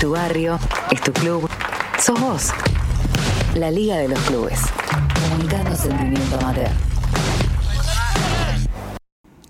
[0.00, 0.58] tu barrio,
[0.92, 1.48] es tu club,
[1.98, 2.50] sos vos.
[3.56, 4.60] La Liga de los Clubes.
[5.28, 6.68] Comunicando sentimiento amateur.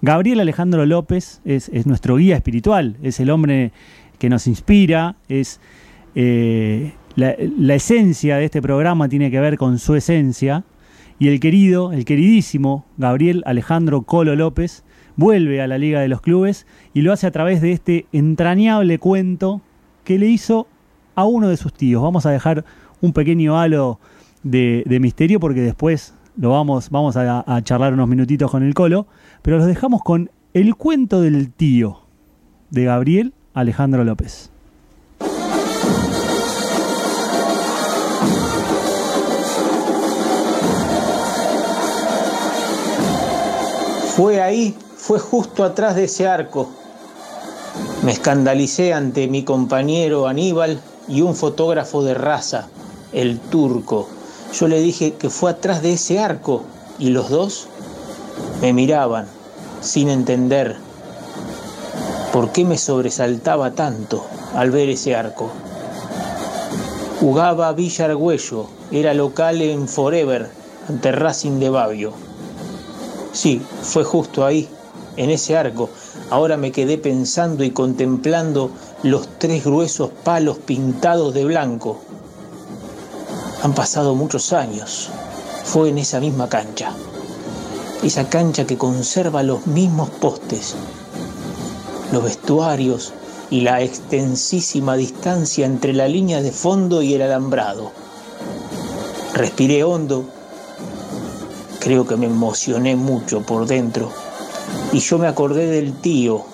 [0.01, 3.73] Gabriel Alejandro López es, es nuestro guía espiritual, es el hombre
[4.19, 5.61] que nos inspira, es
[6.15, 10.65] eh, la esencia de este programa tiene que ver con su esencia.
[11.19, 14.85] Y el querido, el queridísimo Gabriel Alejandro Colo López
[15.17, 18.99] vuelve a la Liga de los Clubes y lo hace a través de este entrañable
[18.99, 19.61] cuento
[20.09, 20.67] que le hizo
[21.17, 22.03] a uno de sus tíos.
[22.03, 22.65] Vamos a dejar
[23.03, 24.01] un pequeño halo
[24.43, 29.07] de, misterio porque después lo vamos, vamos a, a charlar unos minutitos con el Colo,
[29.43, 32.05] pero los dejamos con el cuento del tío
[32.71, 34.51] de Gabriel Alejandro López.
[44.17, 46.78] Fue ahí, fue justo atrás de ese arco.
[48.09, 52.69] Me escandalicé ante mi compañero Aníbal y un fotógrafo de raza,
[53.13, 54.09] el turco.
[54.59, 56.63] Yo le dije que fue atrás de ese arco
[56.99, 57.69] y los dos
[58.63, 59.27] me miraban
[59.83, 60.77] sin entender
[62.33, 64.25] por qué me sobresaltaba tanto
[64.55, 65.51] al ver ese arco.
[67.21, 70.49] Jugaba Villa Argüello, era local en Forever
[70.89, 72.15] ante Racing de Babio.
[73.35, 74.67] Sí, fue justo ahí,
[75.19, 75.91] en ese arco.
[76.31, 78.71] Ahora me quedé pensando y contemplando
[79.03, 81.99] los tres gruesos palos pintados de blanco.
[83.63, 85.09] Han pasado muchos años.
[85.65, 86.93] Fue en esa misma cancha.
[88.03, 90.75] Esa cancha que conserva los mismos postes,
[92.13, 93.13] los vestuarios
[93.51, 97.91] y la extensísima distancia entre la línea de fondo y el alambrado.
[99.35, 100.25] Respiré hondo
[101.89, 104.11] Creo que me emocioné mucho por dentro.
[104.93, 106.45] Y yo me acordé del tío,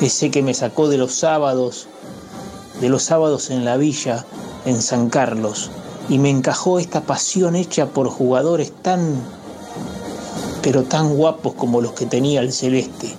[0.00, 1.86] ese que me sacó de los sábados,
[2.80, 4.24] de los sábados en la villa,
[4.64, 5.70] en San Carlos,
[6.08, 9.14] y me encajó esta pasión hecha por jugadores tan,
[10.60, 13.14] pero tan guapos como los que tenía el celeste.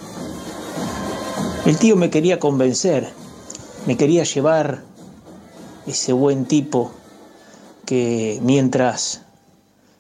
[1.66, 3.10] El tío me quería convencer,
[3.86, 4.84] me quería llevar
[5.86, 6.92] ese buen tipo
[7.86, 9.22] que mientras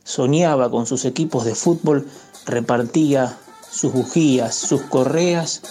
[0.03, 2.07] soñaba con sus equipos de fútbol,
[2.45, 3.37] repartía
[3.69, 5.61] sus bujías, sus correas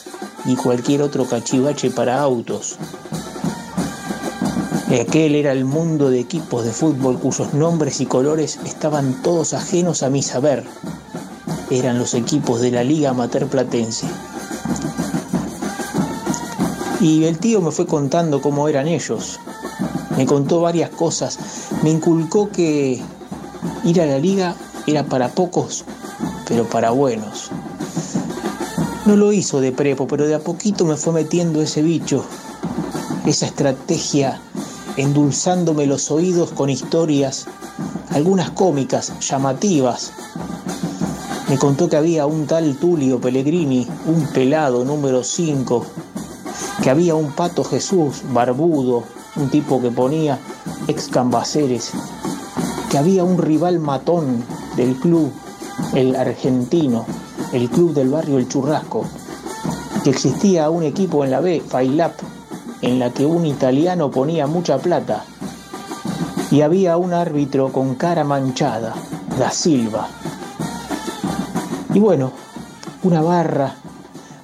[0.44, 2.76] y cualquier otro cachivache para autos.
[5.00, 10.02] Aquel era el mundo de equipos de fútbol cuyos nombres y colores estaban todos ajenos
[10.02, 10.64] a mi saber.
[11.70, 14.06] Eran los equipos de la Liga Amateur Platense.
[17.00, 19.40] Y el tío me fue contando cómo eran ellos.
[20.16, 21.38] Me contó varias cosas.
[21.82, 23.02] Me inculcó que
[23.86, 24.56] Ir a la liga
[24.88, 25.84] era para pocos,
[26.48, 27.50] pero para buenos.
[29.06, 32.24] No lo hizo de prepo, pero de a poquito me fue metiendo ese bicho,
[33.24, 34.40] esa estrategia,
[34.96, 37.46] endulzándome los oídos con historias,
[38.10, 40.12] algunas cómicas, llamativas.
[41.48, 45.86] Me contó que había un tal Tulio Pellegrini, un pelado número 5,
[46.82, 49.04] que había un pato Jesús, barbudo,
[49.36, 50.38] un tipo que ponía
[50.88, 51.92] ex cambaceres
[52.90, 54.44] que había un rival matón
[54.76, 55.32] del club,
[55.94, 57.04] el argentino,
[57.56, 59.06] el club del barrio El Churrasco,
[60.04, 62.12] que existía un equipo en la B, Failap,
[62.82, 65.24] en la que un italiano ponía mucha plata,
[66.50, 68.94] y había un árbitro con cara manchada,
[69.38, 70.08] Da Silva.
[71.94, 72.30] Y bueno,
[73.02, 73.74] una barra,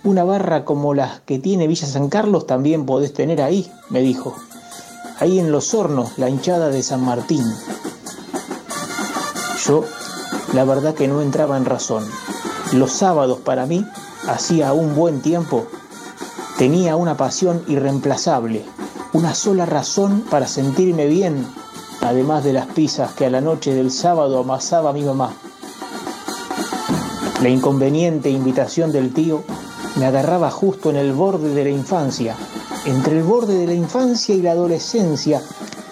[0.05, 4.35] una barra como las que tiene Villa San Carlos también podés tener ahí, me dijo.
[5.21, 7.45] Ahí en los hornos, la hinchada de San Martín.
[9.67, 9.85] Yo,
[10.55, 12.05] la verdad que no entraba en razón.
[12.73, 13.87] Los sábados para mí,
[14.27, 15.67] hacía un buen tiempo,
[16.57, 18.65] tenía una pasión irreemplazable,
[19.13, 21.47] una sola razón para sentirme bien,
[22.01, 25.35] además de las pizzas que a la noche del sábado amasaba mi mamá.
[27.43, 29.43] La inconveniente invitación del tío
[29.97, 32.37] me agarraba justo en el borde de la infancia,
[32.87, 35.43] entre el borde de la infancia y la adolescencia,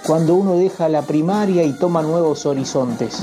[0.07, 3.23] cuando uno deja la primaria y toma nuevos horizontes.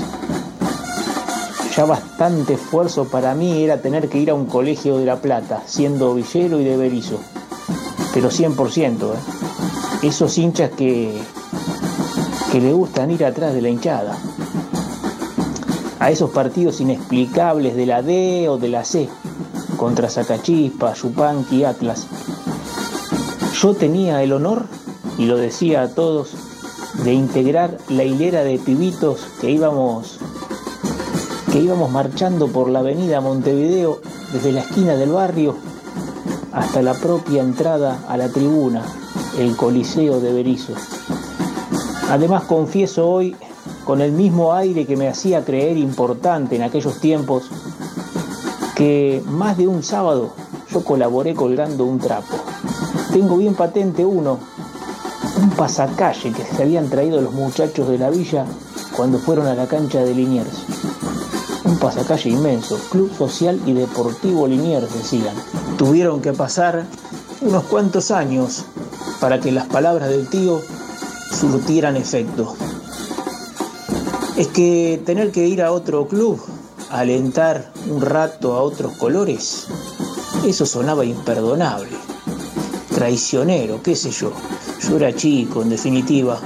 [1.78, 5.62] Ya bastante esfuerzo para mí era tener que ir a un colegio de La Plata,
[5.64, 7.20] siendo villero y de Berizo.
[8.12, 9.16] Pero 100%, ¿eh?
[10.02, 11.16] Esos hinchas que,
[12.50, 14.18] que le gustan ir atrás de la hinchada.
[16.00, 19.08] A esos partidos inexplicables de la D o de la C,
[19.76, 22.08] contra Zacachispa, Yupanqui, Atlas.
[23.62, 24.66] Yo tenía el honor,
[25.16, 26.32] y lo decía a todos,
[27.04, 30.18] de integrar la hilera de pibitos que íbamos
[31.52, 34.00] que íbamos marchando por la avenida Montevideo
[34.32, 35.54] desde la esquina del barrio
[36.52, 38.82] hasta la propia entrada a la tribuna,
[39.38, 40.74] el Coliseo de Berizo.
[42.10, 43.34] Además confieso hoy,
[43.84, 47.44] con el mismo aire que me hacía creer importante en aquellos tiempos,
[48.74, 50.30] que más de un sábado
[50.70, 52.36] yo colaboré colgando un trapo.
[53.12, 54.38] Tengo bien patente uno,
[55.40, 58.44] un pasacalle que se habían traído los muchachos de la villa
[58.94, 60.67] cuando fueron a la cancha de Liniers.
[61.68, 65.34] Un pasacalle inmenso, Club Social y Deportivo Liniers decían.
[65.76, 66.86] Tuvieron que pasar
[67.42, 68.64] unos cuantos años
[69.20, 70.62] para que las palabras del tío
[71.30, 72.54] surtieran efecto.
[74.38, 76.40] Es que tener que ir a otro club,
[76.88, 79.66] alentar un rato a otros colores,
[80.46, 81.90] eso sonaba imperdonable,
[82.94, 84.32] traicionero, qué sé yo.
[84.88, 86.38] Yo era chico, en definitiva,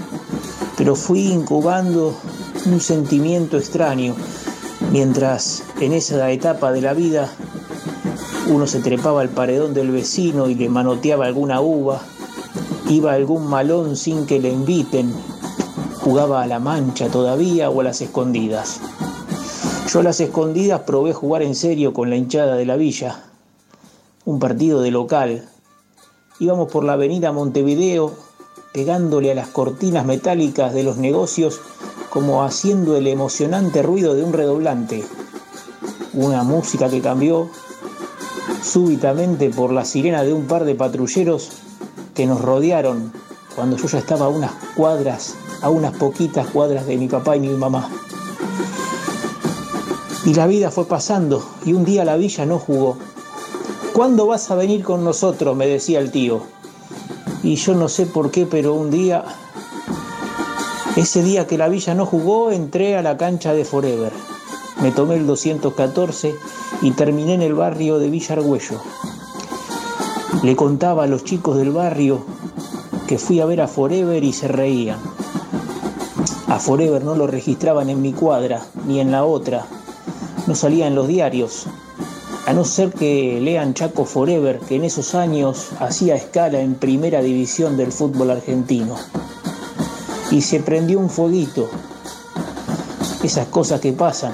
[0.76, 2.12] pero fui incubando
[2.66, 4.16] un sentimiento extraño,
[4.92, 7.32] mientras en esa etapa de la vida
[8.48, 12.02] uno se trepaba al paredón del vecino y le manoteaba alguna uva,
[12.88, 15.12] iba algún malón sin que le inviten,
[16.00, 18.80] jugaba a la mancha todavía o a las escondidas.
[19.90, 23.24] Yo a las escondidas probé jugar en serio con la hinchada de la villa,
[24.26, 25.48] un partido de local.
[26.38, 28.12] Íbamos por la avenida Montevideo
[28.74, 31.60] pegándole a las cortinas metálicas de los negocios
[32.12, 35.02] como haciendo el emocionante ruido de un redoblante.
[36.12, 37.48] Una música que cambió
[38.62, 41.48] súbitamente por la sirena de un par de patrulleros
[42.14, 43.14] que nos rodearon
[43.56, 47.40] cuando yo ya estaba a unas cuadras, a unas poquitas cuadras de mi papá y
[47.40, 47.88] mi mamá.
[50.26, 52.98] Y la vida fue pasando y un día la villa no jugó.
[53.94, 55.56] ¿Cuándo vas a venir con nosotros?
[55.56, 56.42] me decía el tío.
[57.42, 59.24] Y yo no sé por qué, pero un día,
[60.96, 64.12] ese día que la villa no jugó, entré a la cancha de Forever.
[64.82, 66.34] Me tomé el 214
[66.82, 68.78] y terminé en el barrio de Villargüello.
[70.42, 72.26] Le contaba a los chicos del barrio
[73.06, 74.98] que fui a ver a Forever y se reían.
[76.48, 79.64] A Forever no lo registraban en mi cuadra ni en la otra.
[80.46, 81.66] No salía en los diarios.
[82.46, 87.22] A no ser que lean Chaco Forever, que en esos años hacía escala en primera
[87.22, 88.96] división del fútbol argentino.
[90.32, 91.68] Y se prendió un fueguito.
[93.22, 94.32] Esas cosas que pasan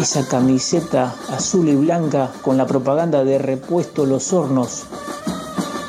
[0.00, 4.84] esa camiseta azul y blanca con la propaganda de repuesto Los Hornos,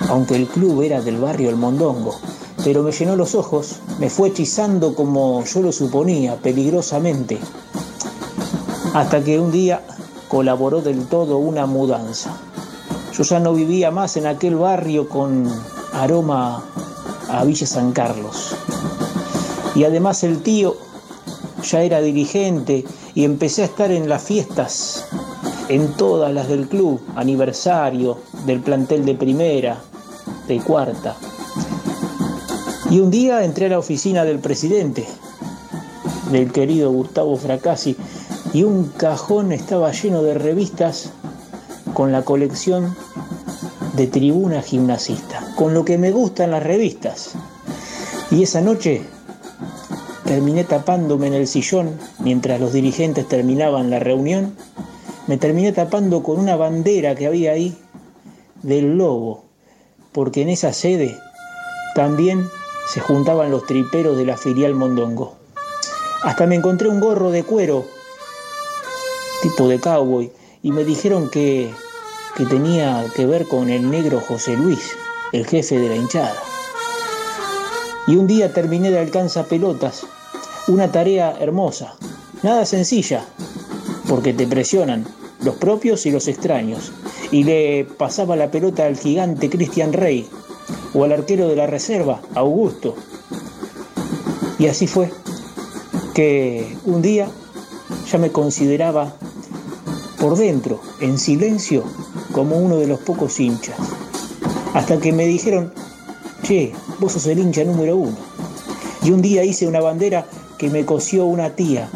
[0.10, 2.16] aunque el club era del barrio El Mondongo,
[2.64, 7.40] pero me llenó los ojos, me fue hechizando como yo lo suponía, peligrosamente,
[8.94, 9.82] hasta que un día
[10.28, 12.38] colaboró del todo una mudanza.
[13.18, 15.50] Yo ya no vivía más en aquel barrio con
[15.94, 16.64] aroma
[17.30, 18.56] a Villa San Carlos.
[19.76, 20.76] Y además el tío
[21.64, 22.86] ya era dirigente
[23.16, 25.06] y empecé a estar en las fiestas,
[25.70, 29.78] en todas las del club, aniversario, del plantel de primera,
[30.48, 31.16] de cuarta.
[32.90, 35.08] Y un día entré a la oficina del presidente,
[36.32, 37.96] del querido Gustavo Fracassi,
[38.54, 41.10] y un cajón estaba lleno de revistas
[41.94, 42.96] con la colección
[43.96, 47.32] de Tribuna Gimnasista, con lo que me gustan las revistas.
[48.32, 49.02] Y esa noche
[50.34, 54.56] terminé tapándome en el sillón mientras los dirigentes terminaban la reunión,
[55.28, 57.78] me terminé tapando con una bandera que había ahí
[58.64, 59.44] del lobo,
[60.12, 61.16] porque en esa sede
[61.94, 62.50] también
[62.92, 65.36] se juntaban los triperos de la filial Mondongo.
[66.24, 67.86] Hasta me encontré un gorro de cuero,
[69.44, 70.32] tipo de cowboy,
[70.64, 71.72] y me dijeron que,
[72.36, 74.98] que tenía que ver con el negro José Luis,
[75.32, 76.42] el jefe de la hinchada.
[78.08, 80.08] Y un día terminé de alcanza pelotas
[80.68, 81.96] una tarea hermosa,
[82.42, 83.26] nada sencilla,
[84.08, 85.06] porque te presionan
[85.44, 86.92] los propios y los extraños.
[87.32, 90.28] Y le pasaba la pelota al gigante Cristian Rey
[90.94, 92.96] o al arquero de la reserva, Augusto.
[94.60, 95.12] Y así fue
[96.14, 97.28] que un día
[98.10, 99.14] ya me consideraba
[100.20, 101.84] por dentro, en silencio,
[102.32, 103.78] como uno de los pocos hinchas.
[104.74, 105.74] Hasta que me dijeron,
[106.44, 108.16] che, vos sos el hincha número uno.
[109.04, 110.26] Y un día hice una bandera
[110.58, 111.90] que me cosió una tía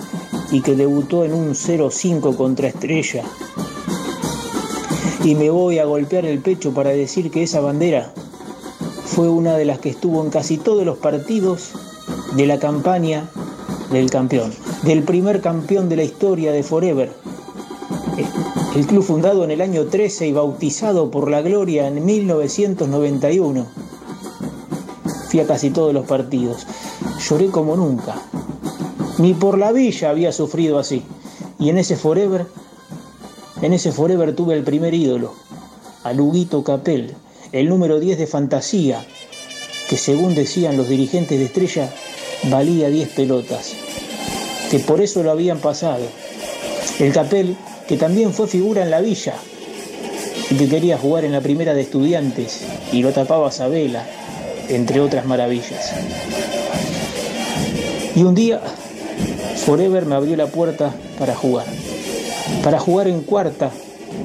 [0.51, 3.23] y que debutó en un 0-5 contra Estrella.
[5.23, 8.13] Y me voy a golpear el pecho para decir que esa bandera
[9.05, 11.71] fue una de las que estuvo en casi todos los partidos
[12.35, 13.29] de la campaña
[13.91, 17.11] del campeón, del primer campeón de la historia de Forever.
[18.75, 23.65] El club fundado en el año 13 y bautizado por la gloria en 1991.
[25.29, 26.67] Fui a casi todos los partidos.
[27.27, 28.21] Lloré como nunca.
[29.17, 31.03] Ni por la villa había sufrido así.
[31.59, 32.45] Y en ese Forever,
[33.61, 35.33] en ese Forever tuve el primer ídolo,
[36.03, 37.15] a Luguito Capel,
[37.51, 39.03] el número 10 de fantasía,
[39.89, 41.91] que según decían los dirigentes de Estrella,
[42.43, 43.73] valía 10 pelotas,
[44.69, 46.05] que por eso lo habían pasado.
[46.99, 47.57] El Capel,
[47.87, 49.33] que también fue figura en la villa,
[50.51, 54.05] y que quería jugar en la primera de estudiantes, y lo tapaba Sabela,
[54.69, 55.93] entre otras maravillas.
[58.15, 58.61] Y un día,
[59.67, 61.65] Forever me abrió la puerta para jugar,
[62.63, 63.69] para jugar en cuarta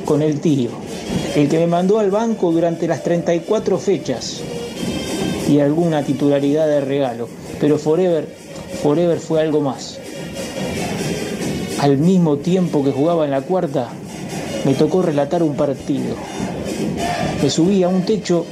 [0.04, 0.70] con el tío,
[1.34, 4.40] el que me mandó al banco durante las 34 fechas
[5.48, 7.28] y alguna titularidad de regalo.
[7.60, 8.28] Pero Forever,
[8.84, 9.98] Forever fue algo más.
[11.80, 13.88] Al mismo tiempo que jugaba en la cuarta,
[14.64, 16.14] me tocó relatar un partido.
[17.42, 18.46] Me subí a un techo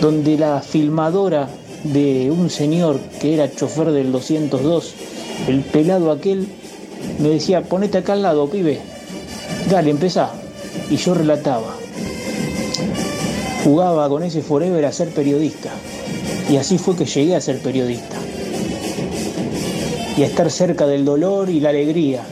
[0.00, 1.48] donde la filmadora
[1.84, 4.94] de un señor que era chofer del 202,
[5.46, 6.48] el pelado aquel,
[7.18, 8.80] me decía, ponete acá al lado, pibe.
[9.70, 10.32] Dale, empezá.
[10.90, 11.74] Y yo relataba.
[13.64, 15.70] Jugaba con ese forever a ser periodista.
[16.50, 18.16] Y así fue que llegué a ser periodista.
[20.16, 22.22] Y a estar cerca del dolor y la alegría,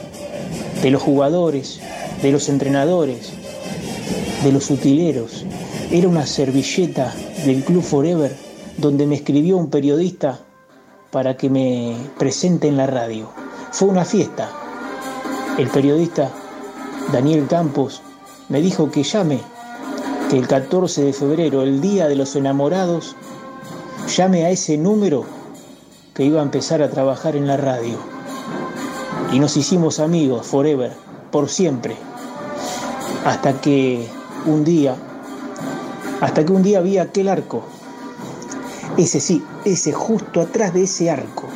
[0.82, 1.80] de los jugadores,
[2.22, 3.32] de los entrenadores,
[4.42, 5.44] de los utileros.
[5.90, 8.32] Era una servilleta del Club Forever
[8.78, 10.40] donde me escribió un periodista
[11.16, 13.30] para que me presente en la radio.
[13.70, 14.50] Fue una fiesta.
[15.56, 16.30] El periodista
[17.11, 18.02] Daniel Campos
[18.50, 19.40] me dijo que llame,
[20.28, 23.16] que el 14 de febrero, el día de los enamorados,
[24.14, 25.25] llame a ese número
[26.12, 27.96] que iba a empezar a trabajar en la radio.
[29.32, 30.92] Y nos hicimos amigos, forever,
[31.32, 31.96] por siempre.
[33.25, 34.06] Hasta que
[34.44, 34.94] un día,
[36.20, 37.62] hasta que un día vi aquel arco.
[38.98, 41.46] Ese sí, ese justo atrás de ese arco.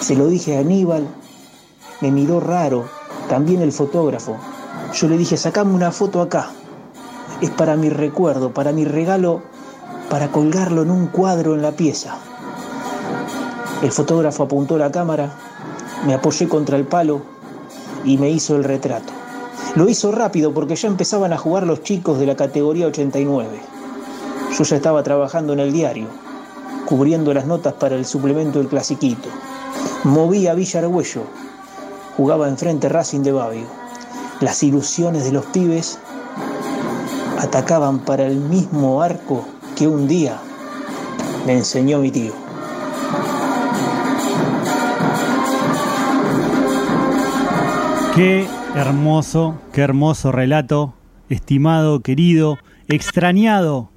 [0.00, 1.06] Se lo dije a Aníbal,
[2.00, 2.88] me miró raro,
[3.28, 4.36] también el fotógrafo.
[4.94, 6.50] Yo le dije, sacame una foto acá.
[7.40, 9.42] Es para mi recuerdo, para mi regalo
[10.08, 12.16] para colgarlo en un cuadro en la pieza.
[13.82, 15.30] El fotógrafo apuntó la cámara,
[16.06, 17.20] me apoyé contra el palo
[18.04, 19.12] y me hizo el retrato.
[19.74, 23.48] Lo hizo rápido porque ya empezaban a jugar los chicos de la categoría 89.
[24.56, 26.06] Yo ya estaba trabajando en el diario,
[26.88, 29.28] cubriendo las notas para el suplemento del clasiquito.
[30.04, 31.24] Movía a Villa Argüello,
[32.16, 33.66] jugaba enfrente Racing de Babio.
[34.40, 35.98] Las ilusiones de los pibes
[37.38, 40.38] atacaban para el mismo arco que un día
[41.44, 42.32] me enseñó mi tío.
[48.14, 50.94] Qué hermoso, qué hermoso relato,
[51.28, 52.56] estimado, querido,
[52.88, 53.90] extrañado.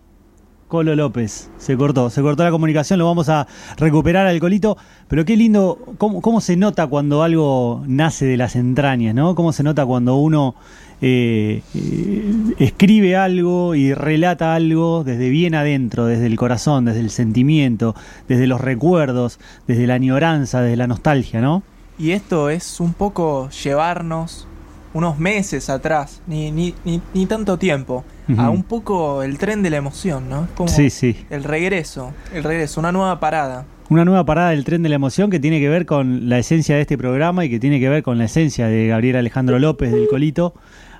[0.71, 4.77] Colo López, se cortó, se cortó la comunicación, lo vamos a recuperar al colito,
[5.09, 9.35] pero qué lindo, cómo, cómo se nota cuando algo nace de las entrañas, ¿no?
[9.35, 10.55] Cómo se nota cuando uno
[11.01, 17.09] eh, eh, escribe algo y relata algo desde bien adentro, desde el corazón, desde el
[17.09, 17.93] sentimiento,
[18.29, 21.63] desde los recuerdos, desde la añoranza, desde la nostalgia, ¿no?
[21.99, 24.47] Y esto es un poco llevarnos
[24.93, 28.03] unos meses atrás, ni, ni, ni, tanto tiempo,
[28.37, 30.47] a un poco el tren de la emoción, ¿no?
[30.55, 31.25] Como sí, sí.
[31.29, 33.65] El regreso, el regreso, una nueva parada.
[33.89, 36.75] Una nueva parada del tren de la emoción que tiene que ver con la esencia
[36.75, 39.91] de este programa y que tiene que ver con la esencia de Gabriel Alejandro López
[39.91, 40.53] del Colito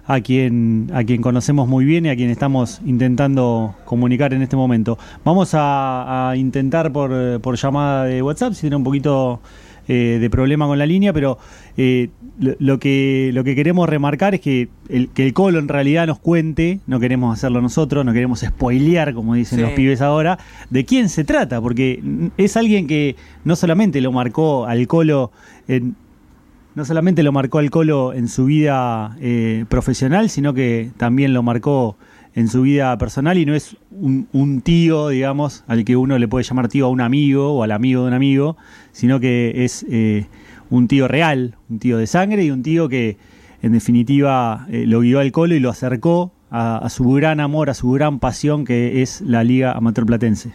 [0.06, 4.56] a quien, a quien conocemos muy bien y a quien estamos intentando comunicar en este
[4.56, 4.98] momento.
[5.24, 9.40] Vamos a, intentar por, por, llamada de WhatsApp, si tiene un poquito
[9.94, 11.38] eh, de problema con la línea, pero
[11.76, 16.08] eh, lo, que, lo que queremos remarcar es que el, que el colo en realidad
[16.08, 20.86] nos cuente, no queremos hacerlo nosotros, no queremos spoilear, como dicen los pibes ahora, de
[20.86, 22.02] quién se trata, porque
[22.38, 25.34] es alguien que no solamente lo marcó al colo
[25.68, 25.98] en
[26.74, 31.44] no solamente lo marcó al Colo en su vida eh, profesional, sino que también lo
[31.44, 31.98] marcó
[32.34, 36.44] en su vida personal y no es un, tío, digamos, al que uno le puede
[36.44, 38.58] llamar tío a un amigo o al amigo de un amigo,
[38.92, 40.28] sino que es eh,
[40.70, 43.18] un tío real, un tío de sangre y un tío que
[43.62, 47.74] en definitiva eh, lo guió al Colo y lo acercó a, su gran amor, a
[47.74, 50.54] su gran pasión que es la Liga Amateur Platense.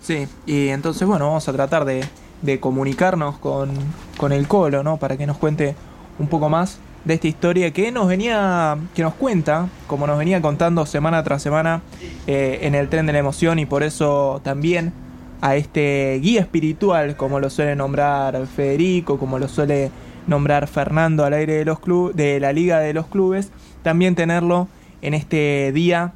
[0.00, 2.04] Sí, y entonces bueno, vamos a tratar de
[2.42, 3.70] de comunicarnos con,
[4.16, 4.96] con el Colo, ¿no?
[4.96, 5.74] Para que nos cuente
[6.18, 10.42] un poco más de esta historia que nos venía, que nos cuenta, como nos venía
[10.42, 11.80] contando semana tras semana
[12.26, 14.92] eh, en el tren de la emoción y por eso también
[15.40, 19.92] a este guía espiritual, como lo suele nombrar Federico, como lo suele
[20.26, 23.52] nombrar Fernando al aire de los clubes, de la Liga de los Clubes,
[23.84, 24.66] también tenerlo
[25.00, 26.12] en este día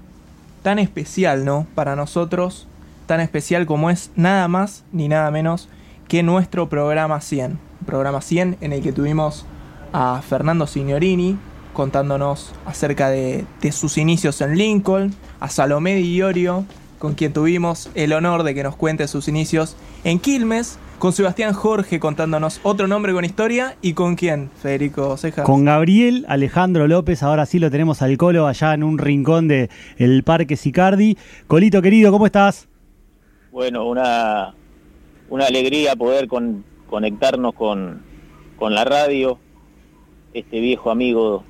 [0.62, 1.68] tan especial, ¿no?
[1.76, 2.66] Para nosotros,
[3.06, 5.68] tan especial como es nada más ni nada menos
[6.09, 7.61] que nuestro programa 100.
[7.87, 9.47] Programa 100 en el que tuvimos
[9.92, 11.37] a Fernando Signorini
[11.73, 16.64] contándonos acerca de, sus inicios en Lincoln, a Salomé Di Iorio
[16.99, 21.54] con quien tuvimos el honor de que nos cuente sus inicios en Quilmes, con Sebastián
[21.54, 25.47] Jorge contándonos otro nombre con historia y con quién, Federico Cejas.
[25.47, 29.70] Con Gabriel Alejandro López, ahora sí lo tenemos al colo allá en un rincón del
[29.97, 31.16] el Parque Sicardi.
[31.47, 32.68] Colito querido, ¿cómo estás?
[33.50, 34.54] Bueno, una,
[35.30, 38.02] una alegría poder con, conectarnos con,
[38.59, 39.38] con la radio,
[40.35, 41.45] este viejo amigo,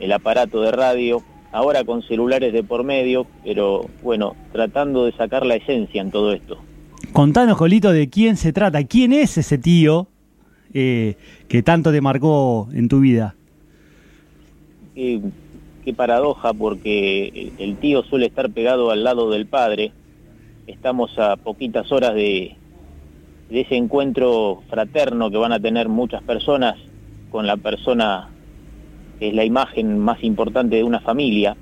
[0.00, 1.22] el aparato de radio,
[1.52, 6.32] ahora con celulares de por medio, pero bueno, tratando de sacar la esencia en todo
[6.32, 6.58] esto.
[7.12, 10.08] Contanos, Colito, de quién se trata, quién es ese tío
[10.72, 11.14] eh,
[11.46, 13.36] que tanto te marcó en tu vida.
[14.96, 15.20] Qué,
[15.84, 19.92] qué paradoja, porque el tío suele estar pegado al lado del padre.
[20.66, 22.56] Estamos a poquitas horas de,
[23.48, 26.76] de ese encuentro fraterno que van a tener muchas personas
[27.34, 28.28] con la persona
[29.18, 31.56] que es la imagen más importante de una familia.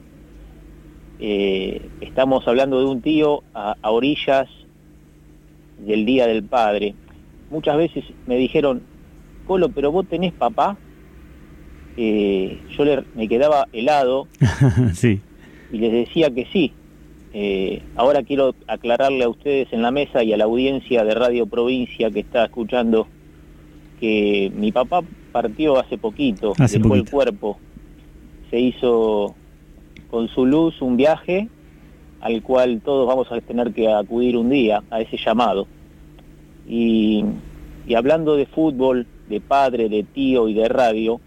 [1.18, 4.50] Eh, estamos hablando de un tío a, a, orillas
[5.78, 6.94] del Día del Padre.
[7.50, 8.82] Muchas veces me dijeron,
[9.46, 10.76] Colo, pero vos tenés papá.
[11.96, 14.28] Eh, yo le, me quedaba helado
[14.92, 15.22] sí.
[15.72, 16.70] y les decía que sí.
[17.32, 21.46] Eh, ahora quiero aclararle a ustedes en la mesa y a la audiencia de Radio
[21.46, 23.06] Provincia que está escuchando
[24.00, 25.02] que mi papá
[25.32, 27.06] partió hace poquito, hace dejó poquito.
[27.06, 27.58] el cuerpo,
[28.50, 29.34] se hizo
[30.10, 31.48] con su luz un viaje
[32.20, 35.66] al cual todos vamos a tener que acudir un día a ese llamado.
[36.68, 37.24] Y,
[37.86, 41.20] y hablando de fútbol, de padre, de tío y de radio,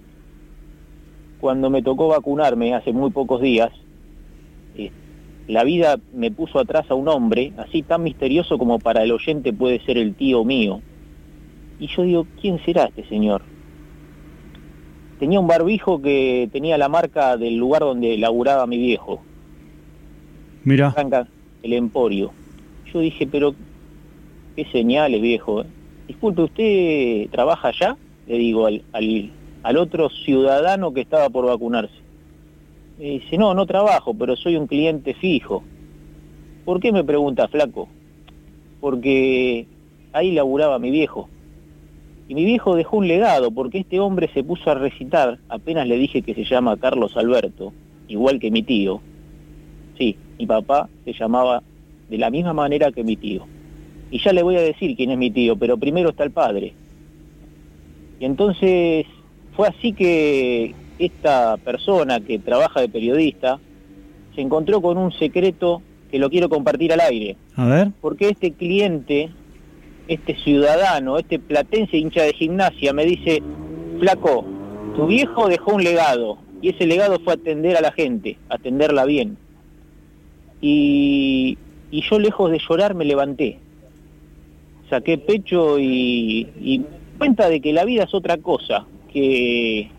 [1.42, 3.72] cuando me tocó vacunarme hace muy pocos días,
[4.78, 4.92] eh,
[5.48, 9.52] la vida me puso atrás a un hombre, así tan misterioso como para el oyente
[9.52, 10.82] puede ser el tío mío.
[11.80, 13.42] Y yo digo, ¿quién será este señor?
[15.20, 19.22] Tenía un barbijo que tenía la marca del lugar donde laburaba mi viejo.
[20.64, 20.94] Mira.
[21.64, 22.32] El emporio.
[22.94, 23.56] Yo dije, pero
[24.56, 25.62] qué señales, viejo.
[25.62, 25.66] ¿eh?
[26.08, 27.98] Disculpe, ¿usted trabaja allá?
[28.28, 29.32] Le digo al, al,
[29.64, 31.96] al otro ciudadano que estaba por vacunarse.
[32.98, 35.64] Me dice, no, no trabajo, pero soy un cliente fijo.
[36.66, 37.88] ¿Por qué me pregunta, flaco?
[38.82, 39.68] Porque
[40.14, 41.30] ahí laburaba mi viejo.
[42.28, 45.98] Y mi viejo dejó un legado, porque este hombre se puso a recitar, apenas le
[45.98, 47.72] dije que se llama Carlos Alberto,
[48.08, 49.02] igual que mi tío.
[49.98, 51.62] Sí, mi papá se llamaba
[52.10, 53.46] de la misma manera que mi tío.
[54.12, 56.74] Y ya le voy a decir quién es mi tío, pero primero está el padre.
[58.20, 59.06] Y entonces
[59.56, 63.60] fue así que esta persona que trabaja de periodista
[64.34, 67.36] se encontró con un secreto que lo quiero compartir al aire.
[67.56, 67.92] A ver.
[68.02, 69.30] Porque este cliente,
[70.08, 73.42] este ciudadano, este platense hincha de gimnasia me dice,
[74.00, 74.46] flaco,
[74.96, 79.38] tu viejo dejó un legado y ese legado fue atender a la gente, atenderla bien.
[80.62, 81.58] Y,
[81.92, 83.58] yo lejos de llorar me levanté,
[84.90, 86.82] saqué pecho y, y
[87.18, 89.90] cuenta de que la vida es otra cosa, que,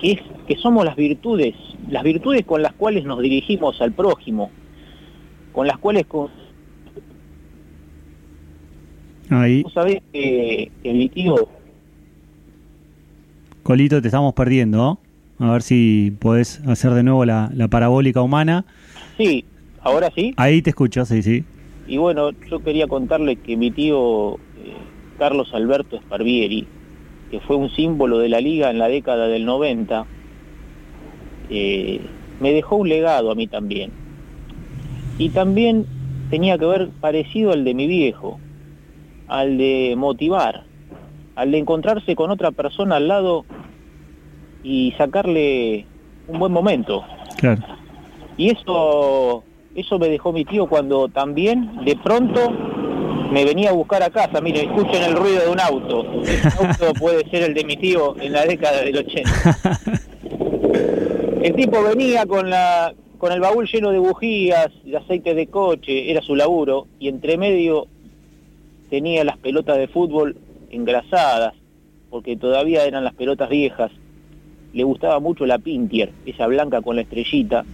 [0.00, 1.54] que, es, que somos las virtudes,
[1.90, 4.50] las virtudes con las cuales nos dirigimos al prójimo,
[5.52, 6.30] con las cuales con,
[9.30, 9.62] Ahí.
[9.62, 11.48] Vos sabés que, que, mi tío...
[13.62, 14.98] Colito, te estamos perdiendo.
[15.38, 18.64] A ver si podés hacer de nuevo la, la, parabólica humana.
[19.16, 19.44] Sí,
[19.82, 20.32] ahora sí.
[20.36, 21.44] Ahí te escucho, sí, sí.
[21.86, 24.38] Y bueno, yo quería contarle que mi tío eh,
[25.18, 26.66] Carlos Alberto Sparvieri,
[27.30, 30.06] que fue un símbolo de la liga en la década del 90,
[31.50, 32.00] eh,
[32.40, 33.90] me dejó un legado a mí también.
[35.18, 35.86] Y también
[36.30, 38.40] tenía que ver parecido al de mi viejo
[39.28, 40.64] al de motivar,
[41.36, 43.44] al de encontrarse con otra persona al lado
[44.62, 45.86] y sacarle
[46.26, 47.04] un buen momento.
[47.36, 47.62] Claro.
[48.36, 52.50] Y eso, eso me dejó mi tío cuando también de pronto
[53.30, 54.40] me venía a buscar a casa.
[54.40, 56.22] Mire, escuchen el ruido de un auto.
[56.22, 59.30] Ese auto puede ser el de mi tío en la década del 80.
[61.42, 66.10] El tipo venía con la con el baúl lleno de bujías, de aceite de coche,
[66.10, 67.88] era su laburo, y entre medio
[68.90, 70.36] tenía las pelotas de fútbol
[70.70, 71.54] engrasadas,
[72.10, 73.90] porque todavía eran las pelotas viejas.
[74.72, 77.64] Le gustaba mucho la Pintier, esa blanca con la estrellita,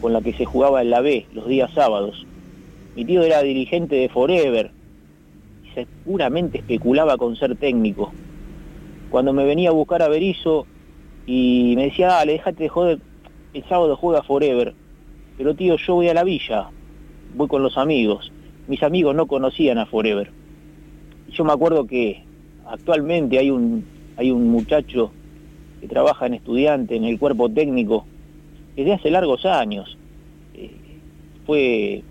[0.00, 2.26] con la que se jugaba en la B los días sábados.
[2.96, 4.70] Mi tío era dirigente de Forever
[5.64, 8.12] y seguramente especulaba con ser técnico.
[9.10, 10.66] Cuando me venía a buscar a Berizo
[11.26, 12.98] y me decía, dale, déjate de joder,
[13.54, 14.74] el sábado juega Forever.
[15.36, 16.70] Pero tío, yo voy a la villa,
[17.34, 18.32] voy con los amigos.
[18.68, 20.39] Mis amigos no conocían a Forever
[21.30, 22.22] yo me acuerdo que
[22.66, 23.84] actualmente hay un,
[24.16, 25.12] hay un muchacho
[25.80, 28.04] que trabaja en estudiante, en el cuerpo técnico,
[28.76, 29.96] desde hace largos años.
[30.54, 30.70] Eh,
[31.46, 32.02] fue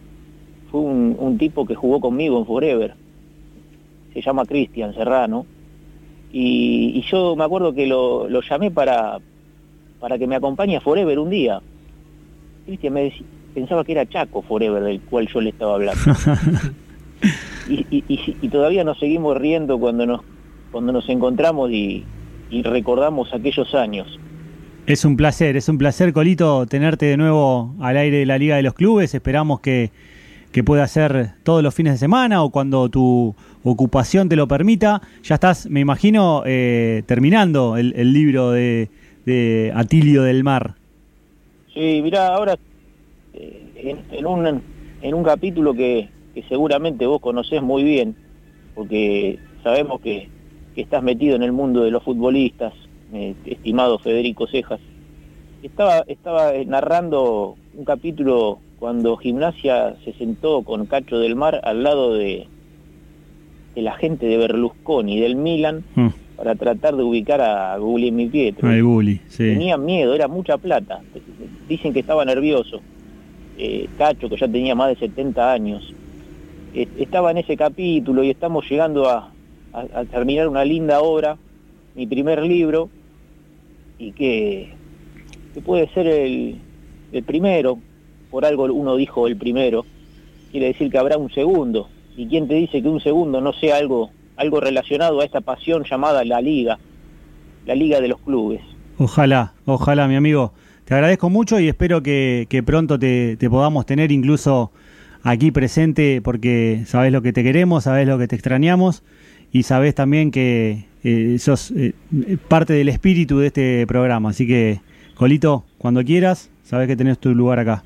[0.70, 2.94] fue un, tipo que jugó conmigo en Forever.
[4.14, 5.46] Se llama Cristian Serrano.
[6.32, 9.18] Y, y yo me acuerdo que lo, lo llamé para,
[10.00, 11.62] para que me acompañe a Forever un día.
[12.66, 16.02] Cristian me decía, pensaba que era Chaco Forever del cual yo le estaba hablando.
[17.70, 20.22] y, y- y- todavía nos seguimos riendo cuando nos,
[20.72, 22.04] cuando nos encontramos y,
[22.50, 24.20] y recordamos aquellos años.
[24.86, 28.56] Es un placer, es un placer, Colito, tenerte de nuevo al aire de la Liga
[28.56, 29.14] de los Clubes.
[29.14, 29.92] Esperamos que,
[30.52, 35.02] que pueda ser todos los fines de semana o cuando tu ocupación te lo permita.
[35.24, 38.90] Ya estás, me imagino, eh, terminando el, el libro de,
[39.28, 40.74] de Atilio del Mar.
[41.72, 42.56] Sí, mirá, ahora
[43.34, 44.62] eh, en, en un,
[45.04, 46.10] en un capítulo que,
[46.42, 48.16] que seguramente vos conocés muy bien,
[48.76, 50.30] porque sabemos que,
[50.76, 52.74] que estás metido en el mundo de los futbolistas,
[53.14, 54.80] eh, estimado Federico Cejas.
[55.64, 61.84] Estaba, estaba eh, narrando un capítulo cuando Gimnasia se sentó con Cacho del Mar al
[61.84, 62.48] lado de,
[63.76, 68.72] de la gente de Berlusconi, del Milan, Mm, para tratar de ubicar a Guglielmi Pietro.
[68.72, 69.44] el bully, sí.
[69.44, 71.02] Tenían miedo, era mucha plata.
[71.68, 72.80] Dicen que estaba nervioso.
[73.58, 75.94] Eh, Cacho, que ya tenía más de 70 años.
[76.74, 79.32] Eh, estaba en ese capítulo y estamos llegando a,
[80.12, 81.38] terminar una linda obra,
[81.96, 82.90] mi primer libro,
[84.00, 84.74] y que,
[85.64, 86.60] puede ser el,
[87.12, 87.78] el primero,
[88.32, 89.86] por algo uno dijo el primero,
[90.52, 91.90] quiere decir que habrá un segundo.
[92.18, 95.84] ¿Y quién te dice que un segundo no sea algo, algo relacionado a esta pasión
[95.90, 96.80] llamada la liga,
[97.66, 98.62] la liga de los clubes?
[98.98, 100.52] Ojalá, ojalá, mi amigo.
[100.84, 104.72] Te agradezco mucho y espero que, que pronto te, te podamos tener incluso
[105.24, 109.04] aquí presente porque sabes lo que te queremos, sabes lo que te extrañamos
[109.52, 111.94] y sabes también que eh, sos eh,
[112.48, 114.30] parte del espíritu de este programa.
[114.30, 114.82] Así que,
[115.16, 117.84] Colito, cuando quieras, sabes que tenés tu lugar acá.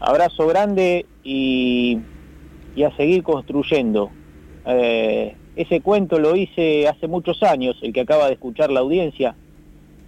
[0.00, 1.98] Abrazo grande y,
[2.74, 4.10] y a seguir construyendo.
[4.66, 9.34] Eh, ese cuento lo hice hace muchos años, el que acaba de escuchar la audiencia,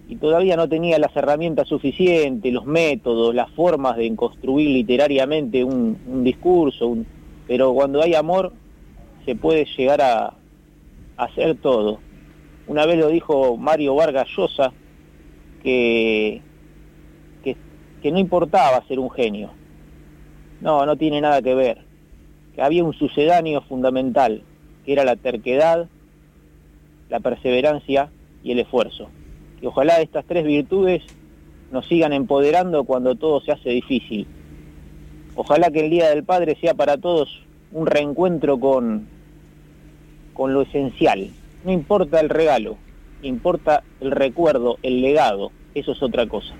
[0.07, 6.23] y todavía no tenía las herramientas suficientes, los métodos, las formas de construir literariamente un,
[6.23, 7.05] discurso, un-
[7.47, 8.51] pero cuando hay amor
[9.25, 11.99] se puede llegar a, a hacer todo.
[12.67, 14.71] Una vez lo dijo Mario Vargas Llosa,
[15.63, 16.41] que,
[17.43, 17.55] que,
[18.01, 19.51] que no importaba ser un genio,
[20.61, 21.77] no, no tiene nada que ver.
[22.55, 24.43] Que había un sucedáneo fundamental,
[24.85, 25.87] que era la terquedad,
[27.09, 28.11] la perseverancia
[28.43, 29.09] y el esfuerzo.
[29.63, 31.03] Y ojalá estas tres virtudes
[31.71, 34.27] nos sigan empoderando cuando todo se hace difícil.
[35.35, 39.07] Ojalá que el Día del Padre sea para todos un reencuentro con,
[40.33, 41.29] con lo esencial.
[41.63, 42.75] No importa el regalo,
[43.21, 45.53] importa el recuerdo, el legado.
[45.73, 46.53] Eso es otra cosa.